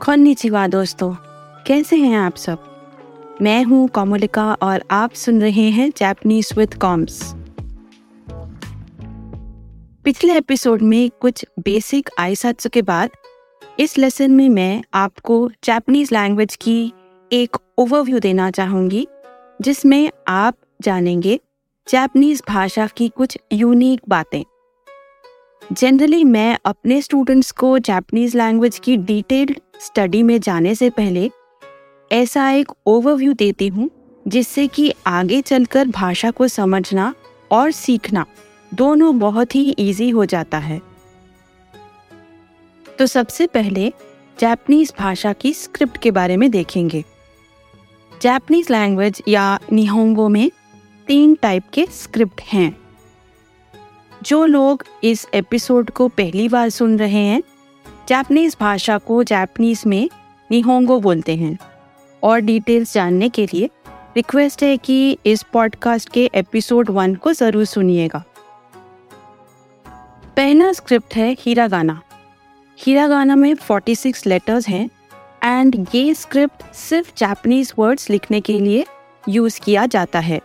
[0.00, 1.14] कॉन्निचिवा दोस्तों
[1.66, 7.20] कैसे हैं आप सब मैं हूँ कोमलिका और आप सुन रहे हैं जैपनीज विद कॉम्स
[10.04, 13.10] पिछले एपिसोड में कुछ बेसिक आइसत्स के बाद
[13.80, 16.92] इस लेसन में मैं आपको जापानीज लैंग्वेज की
[17.32, 19.06] एक ओवरव्यू देना चाहूँगी
[19.60, 21.40] जिसमें आप जानेंगे
[21.88, 24.42] जापानीज भाषा की कुछ यूनिक बातें
[25.72, 31.30] जनरली मैं अपने स्टूडेंट्स को जापानीज लैंग्वेज की डिटेल्ड स्टडी में जाने से पहले
[32.10, 33.88] ऐसा एक ओवरव्यू देती हूँ,
[34.28, 37.14] जिससे कि आगे चलकर भाषा को समझना
[37.50, 38.24] और सीखना
[38.72, 40.80] दोनों बहुत ही इजी हो जाता है।
[42.98, 43.92] तो सबसे पहले
[44.38, 47.04] जापानीज भाषा की स्क्रिप्ट के बारे में देखेंगे।
[48.12, 50.50] जापानीज लैंग्वेज या निहोंगो में
[51.08, 52.76] तीन टाइप के स्क्रिप्ट हैं।
[54.22, 57.42] जो लोग इस एपिसोड को पहली बार सुन रहे हैं
[58.08, 60.08] जापनीज भाषा को जापनीज में
[60.50, 61.58] निहोंगो बोलते हैं।
[62.22, 63.70] और डिटेल्स जानने के लिए
[64.16, 68.24] रिक्वेस्ट है कि इस पॉडकास्ट के एपिसोड वन को ज़रूर सुनिएगा।
[70.36, 72.00] पहला स्क्रिप्ट है हीरागाना
[72.78, 74.90] हीरागाना में 46 लेटर्स हैं
[75.44, 78.86] एंड ये स्क्रिप्ट सिर्फ़ जापनीज वर्ड्स लिखने के लिए
[79.28, 80.40] यूज़ किया जाता है।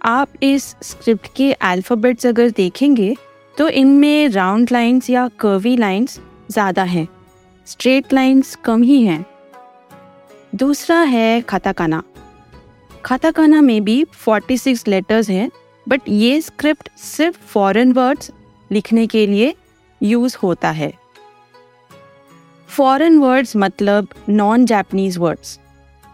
[0.00, 3.14] आप इस स्क्रिप्ट के अल्फ़ाबेट्स अगर देखेंगे
[3.56, 6.18] तो इनमें राउंड लाइंस या कर्वी लाइंस
[6.50, 7.06] ज़्यादा हैं।
[7.66, 9.24] स्ट्रेट लाइंस कम ही हैं।
[10.54, 12.02] दूसरा है खाताकाना।
[13.04, 15.50] खाताकाना में भी 46 लेटर्स हैं
[15.86, 18.30] बट ये स्क्रिप्ट सिर्फ़ फॉरेन वर्ड्स
[18.70, 19.54] लिखने के लिए
[20.00, 20.92] यूज़ होता है।
[22.68, 25.58] फॉरेन वर्ड्स मतलब non Japanese words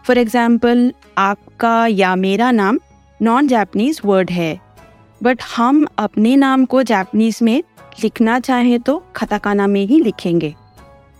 [0.05, 2.79] for example आपका या मेरा नाम
[3.19, 4.59] नॉन जापनीज वर्ड है।
[5.21, 7.61] बट हम अपने नाम को जापनीज में
[8.03, 10.53] लिखना चाहें तो खताकाना में ही लिखेंगे।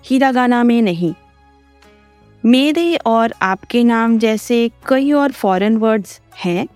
[0.06, 1.14] हीरागाना में नहीं।
[2.44, 6.68] मेरे और आपके नाम जैसे कई और फॉरेन वर्ड्स हैं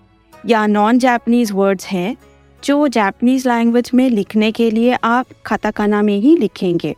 [0.46, 2.16] या नॉन जापनीज वर्ड्स हैं
[2.62, 6.94] जो जापनीज लैंग्वेज में लिखने के लिए आप खताकाना में ही लिखेंगे।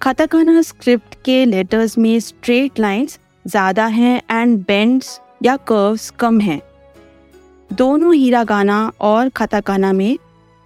[0.00, 6.60] खताकाना स्क्रिप्ट के लेटर्स में स्ट्रेट लाइंस ज़्यादा हैं एंड बेंड्स या कर्व्स कम हैं।
[7.74, 10.18] दोनों हीरा गाना और खताकाना में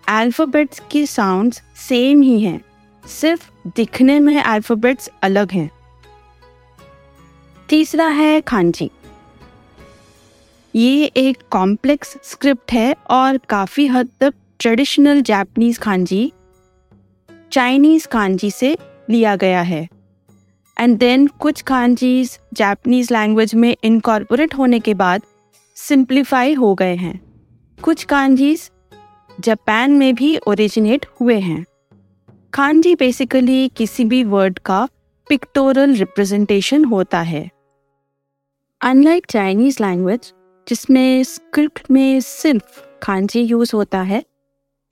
[0.05, 2.61] अल्फ़ाबेट्स के साउंड्स सेम ही हैं।
[3.05, 5.71] सिर्फ़ दिखने में अल्फ़ाबेट्स अलग हैं।
[7.69, 8.91] तीसरा है खांची
[10.75, 16.33] ये एक कॉम्प्लेक्स स्क्रिप्ट है और काफ़ी हद तक traditional Japanese kanji
[17.53, 18.77] Chinese kanji से
[19.11, 19.87] लिया गया है।
[20.77, 25.23] एंड देन कुछ खांजीज जापनीज़ लैंग्वेज में इनकॉर्पोरेट होने के बाद
[25.79, 27.21] सिंप्लीफाई हो गए हैं।
[27.79, 28.71] कुछ कांजीज
[29.41, 31.65] जापान में भी ओरिजिनेट हुए हैं।
[32.53, 34.89] कांजी बेसिकली किसी भी वर्ड का
[35.27, 37.51] पिक्टोरल रिप्रेजेंटेशन होता है।
[38.81, 40.33] अनलाइक चाइनीज़ लैंग्वेज
[40.67, 44.23] जिसमें स्क्रिप्ट में सिर्फ़ खांजी यूज़ होता है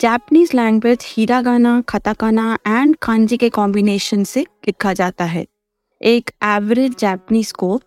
[0.01, 5.47] Japanese language hiragana katakana and kanji के कॉम्बिनेशन से लिखा जाता है।
[6.03, 7.81] एक एवरेज जापनीज को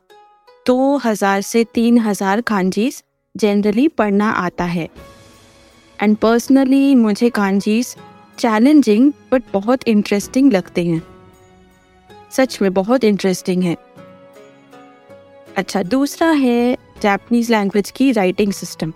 [0.70, 3.02] दो हज़ार से तीन हज़ार कांजीज
[3.36, 4.88] जनरली पढ़ना आता है।
[6.00, 7.96] एंड पर्सनली मुझे कांजीज
[8.38, 11.02] चैलेंजिंग बट बहुत इंटरेस्टिंग लगते हैं।
[12.32, 13.76] सच में बहुत इंटरेस्टिंग है।
[15.58, 18.94] अच्छा दूसरा है जापनीज़ लैंग्वेज की राइटिंग सिस्टम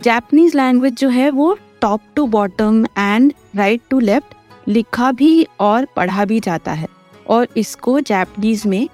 [0.00, 5.86] जापनीज़ लैंग्वेज जो है वो top to bottom and right to left लिखा भी और
[5.96, 6.88] पढ़ा भी जाता है।
[7.26, 8.88] और इसको जापानीज में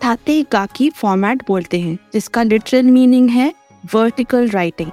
[0.00, 3.52] थाते गाकी फॉर्मेट बोलते हैं, जिसका लिटरल मीनिंग है
[3.94, 4.90] वर्टिकल राइटिंग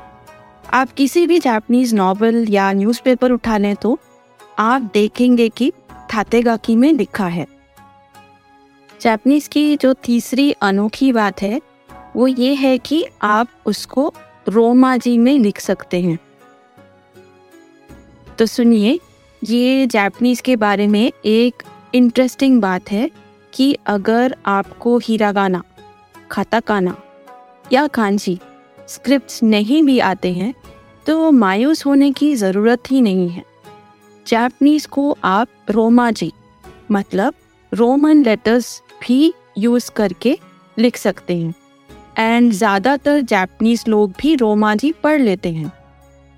[0.74, 3.98] आप किसी भी जापानीज नॉवल या न्यूज़पेपर उठा लें तो
[4.60, 5.72] आप देखेंगे कि
[6.14, 7.46] थातेगाकी में लिखा है।
[9.02, 11.62] जापानीज की जो तीसरी अनोखी बात है,
[12.16, 14.14] वो ये है कि आप उसको
[14.48, 16.18] रोमाजी में लिख सकते हैं।
[18.38, 19.00] तो सुनिए,
[19.42, 23.10] ये जापानीज के बारे में एक इंटरेस्टिंग बात है।
[23.58, 25.64] कि अगर आपको हीरागाना
[26.32, 26.96] खाताकाना
[27.74, 28.38] या कांजी
[28.90, 30.54] स्क्रिप्ट्स नहीं भी आते हैं
[31.06, 33.44] तो मायूस होने की ज़रूरत ही नहीं है।
[34.26, 36.32] जापनीज को आप रोमाजी
[36.92, 37.34] मतलब
[37.72, 40.38] रोमन लेटर्स भी यूज़ करके
[40.78, 41.54] लिख सकते हैं।
[42.18, 45.72] एंड ज़्यादातर जापनीज लोग भी रोमाजी पढ़ लेते हैं।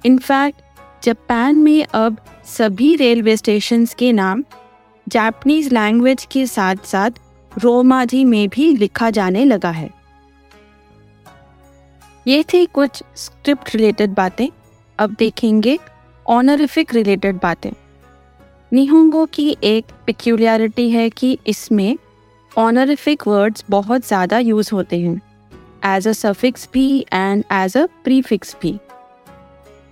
[0.02, 0.62] इनफैक्ट
[1.04, 2.18] जापान में अब
[2.48, 4.44] सभी रेलवे स्टेशन के नाम
[5.10, 7.20] जापानीज लैंग्वेज के साथ साथ
[7.52, 9.90] रोमाजी में भी लिखा जाने लगा है।
[12.28, 14.48] ये थी कुछ स्क्रिप्ट रिलेटेड बातें।
[15.00, 15.78] अब देखेंगे
[16.26, 17.72] ऑनरिफिक रिलेटेड बातें।
[18.72, 21.98] निहोंगो की एक पिक्यूलियरिटी है कि इसमें
[22.52, 25.22] ऑनरिफिक वर्ड्स बहुत ज़्यादा यूज़ होते हैं।
[25.88, 28.78] एज अ सफिक्स भी एंड एज अ प्रीफिक्स भी।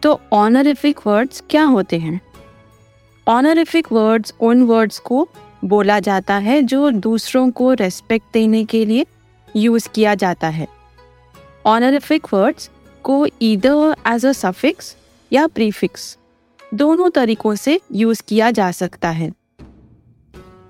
[0.04, 2.20] तो ऑनरिफिक वर्ड्स क्या होते हैं?
[3.28, 5.28] ऑनरिफिक वर्ड्स उन वर्ड्स को
[5.66, 9.06] बोला जाता है जो दूसरों को रेस्पेक्ट देने के लिए
[9.56, 10.68] यूज़ किया जाता है।
[11.66, 12.70] ऑनरिफिक वर्ड्स
[13.04, 14.96] को ईदर एज अ सफिक्स
[15.32, 16.18] या प्रीफिक्स
[16.74, 19.32] दोनों तरीकों से यूज़ किया जा सकता है।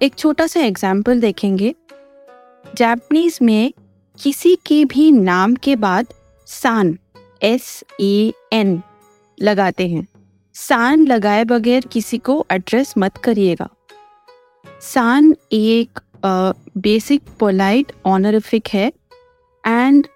[0.02, 1.74] एक छोटा सा एग्ज़ाम्पल देखेंगे।
[2.78, 3.74] जापनीज में
[4.20, 6.14] किसी के भी नाम के बाद
[6.48, 6.98] सान
[7.44, 8.82] एस ए एन
[9.38, 10.08] लगाते हैं।
[10.58, 13.70] सान लगाए बगैर किसी को एड्रेस मत करिएगा।
[14.84, 16.00] सान एक
[16.80, 18.88] बेसिक पोलाइट ऑनरिफिक है
[19.64, 20.08] एंड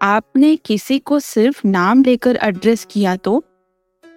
[0.00, 3.42] आपने किसी को सिर्फ़ नाम लेकर एड्रेस किया तो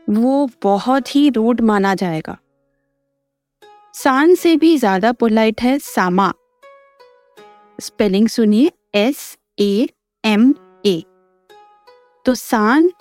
[0.09, 2.38] वो बहुत ही रूड माना जाएगा।
[3.95, 6.31] सान से भी ज़्यादा पोलाइट है सामा।
[7.80, 9.88] स्पेलिंग सुनिए एस ए
[10.24, 10.53] एम
[10.85, 11.01] ए
[12.25, 12.91] तो सान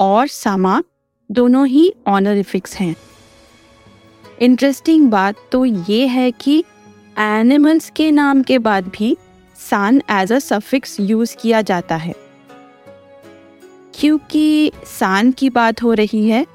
[0.00, 0.80] और सामा
[1.30, 2.94] दोनों ही ऑनरिफिक्स हैं।
[4.42, 6.64] इंटरेस्टिंग बात तो ये है कि
[7.18, 9.16] एनिमल्स के नाम के बाद भी
[9.70, 12.14] सान एज अ सफिक्स यूज़ किया जाता है।
[13.94, 16.46] क्योंकि सान की बात हो रही है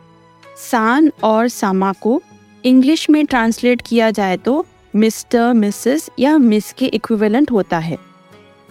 [0.57, 2.22] सान और सामा को
[2.66, 7.98] इंग्लिश में ट्रांसलेट किया जाए तो मिस्टर मिसेस या मिस के इक्विवेलेंट होता है।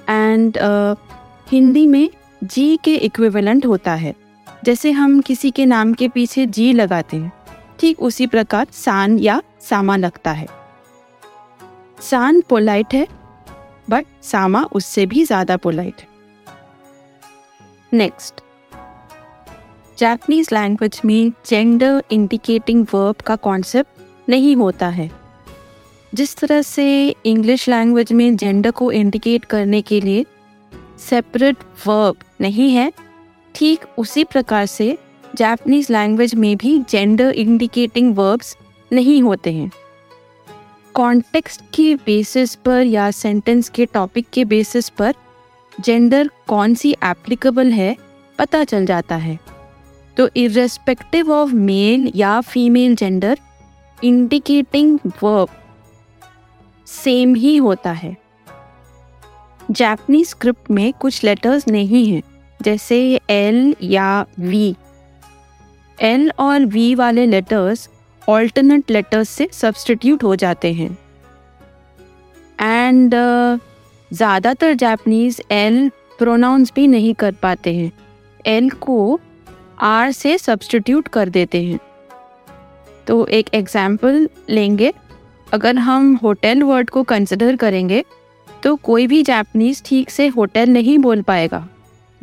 [0.09, 0.97] एंड uh,
[1.49, 2.11] हिंदी में
[2.45, 4.15] जी के इक्विवेलेंट होता है।
[4.65, 7.33] जैसे हम किसी के नाम के पीछे जी लगाते हैं,
[7.81, 10.47] ठीक उसी प्रकार सान या सामा लगता है।
[12.01, 13.07] सान पोलाइट है,
[13.91, 16.09] बट सामा उससे भी ज़्यादा पोलाइट है।
[17.93, 18.41] नेक्स्ट।
[19.99, 25.11] जापनीज लैंग्वेज में जेंडर इंडिकेटिंग वर्ब का कॉन्सेप्ट नहीं होता है।
[26.13, 26.87] जिस तरह से
[27.27, 30.25] इंग्लिश लैंग्वेज में जेंडर को इंडिकेट करने के लिए
[31.01, 31.57] सेपरेट
[31.87, 32.93] वर्ब नहीं है
[33.55, 34.97] ठीक उसी प्रकार से
[35.37, 38.57] जापनीज लैंग्वेज में भी जेंडर इंडिकेटिंग वर्ब्स
[38.93, 39.71] नहीं होते हैं।
[40.95, 45.15] कॉन्टेक्स्ट के बेसिस पर या सेंटेंस के टॉपिक के बेसिस पर
[45.81, 47.97] जेंडर कौन सी एप्लीकेबल है
[48.39, 49.39] पता चल जाता है।
[50.17, 53.39] तो इरेस्पेक्टिव ऑफ़ मेल या female gender
[54.05, 55.49] indicating verb
[56.87, 58.17] same ही होता है।
[59.71, 62.23] जापनीज स्क्रिप्ट में कुछ लेटर्स नहीं हैं।
[62.65, 62.99] जैसे
[63.31, 64.75] एल या वी
[65.99, 67.89] एल और वी वाले लेटर्स
[68.29, 70.91] ऑल्टरनेट लेटर्स से सब्सटीट्यूट हो जाते हैं.
[72.59, 73.61] एंड uh,
[74.11, 77.93] ज़्यादातर जापनीज एल प्रोनाउंस भी नहीं कर पाते हैं.
[78.47, 79.21] एल को
[79.83, 81.79] आर से सब्सटीट्यूट कर देते हैं.
[83.07, 84.93] तो एक एग्ज़ाम्पल लेंगे.
[85.47, 88.05] अगर हम होटल वर्ड को कंसिडर करेंगे
[88.63, 91.67] तो कोई भी जापनीज ठीक से होटल नहीं बोल पाएगा.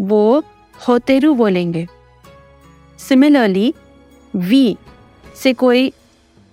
[0.01, 0.43] वो
[0.87, 1.87] होतेरू बोलेंगे।
[2.99, 3.73] सिमिलरली
[4.35, 4.77] वी
[5.35, 5.91] से कोई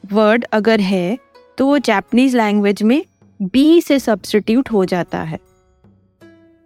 [0.04, 1.18] वर्ड अगर है
[1.58, 3.02] तो वो जापनीज लैंग्वेज में
[3.42, 5.38] बी से सब्सटीट्यूट हो जाता है।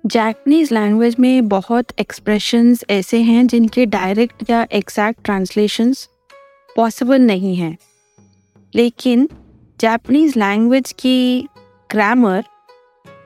[0.05, 6.09] जैपनीज लैंग्वेज में बहुत एक्सप्रेशंस ऐसे हैं जिनके डायरेक्ट या एग्जैक्ट ट्रांसलेशंस
[6.77, 7.77] पॉसिबल नहीं हैं।
[8.75, 9.29] लेकिन
[9.81, 11.49] जापनीज लैंग्वेज की
[11.91, 12.45] ग्रामर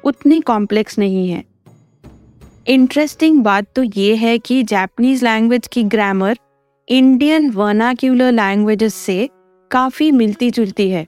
[0.05, 1.45] उतनी कॉम्प्लेक्स नहीं है।
[2.67, 6.39] इंटरेस्टिंग बात तो ये है कि जापनीज लैंग्वेज की ग्रामर
[6.89, 9.29] इंडियन वर्नाक्यूलर लैंग्वेजेस से
[9.71, 11.07] काफ़ी मिलती जुलती है।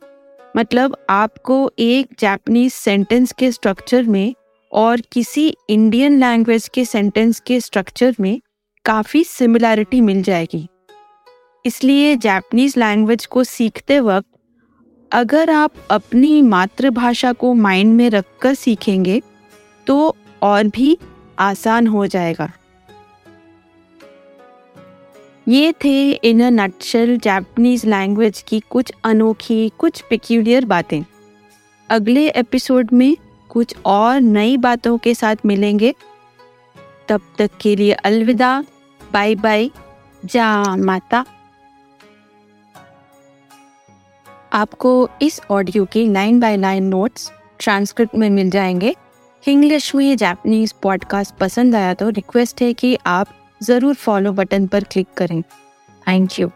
[0.56, 4.34] मतलब आपको एक जापनीज सेंटेंस के स्ट्रक्चर में
[4.72, 8.40] और किसी इंडियन लैंग्वेज के सेंटेंस के स्ट्रक्चर में
[8.84, 10.66] काफ़ी सिमिलैरिटी मिल जाएगी।
[11.64, 14.28] इसलिए जापनीज लैंग्वेज को सीखते वक्त
[15.12, 19.20] अगर आप अपनी मातृभाषा को माइंड में रखकर सीखेंगे
[19.86, 20.96] तो और भी
[21.38, 22.52] आसान हो जाएगा।
[25.48, 31.02] ये थे इन नटशेल जापनीज लैंग्वेज की कुछ अनोखी, कुछ पिक्यूलियर बातें।
[31.90, 33.16] अगले एपिसोड में
[33.48, 35.94] कुछ और नई बातों के साथ मिलेंगे।
[37.08, 38.64] तब तक के लिए अलविदा,
[39.12, 39.70] बाय बाय
[40.24, 41.24] जा माता।
[44.52, 48.94] आपको इस ऑडियो के line by line notes transcript में मिल जाएँगे।
[49.48, 53.28] इंग्लिश में जापनीज पॉडकास्ट पसंद आया तो रिक्वेस्ट है कि आप
[53.62, 55.40] ज़रूर फॉलो बटन पर क्लिक करें।
[56.08, 56.50] Thank you